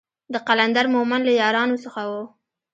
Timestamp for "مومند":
0.95-1.23